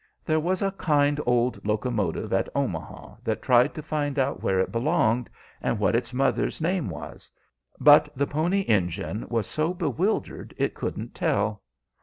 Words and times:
There 0.25 0.39
was 0.39 0.63
a 0.63 0.71
kind 0.71 1.19
old 1.27 1.63
locomotive 1.63 2.33
at 2.33 2.49
Omaha 2.55 3.17
that 3.23 3.43
tried 3.43 3.75
to 3.75 3.83
find 3.83 4.17
out 4.17 4.41
where 4.41 4.59
it 4.59 4.71
belonged, 4.71 5.29
and 5.61 5.77
what 5.77 5.95
its 5.95 6.11
mother's 6.11 6.59
name 6.59 6.89
was, 6.89 7.29
but 7.79 8.09
the 8.15 8.25
Pony 8.25 8.61
Engine 8.61 9.27
was 9.29 9.45
so 9.45 9.75
bewildered 9.75 10.55
it 10.57 10.73
couldn't 10.73 11.13
tell. 11.13 11.61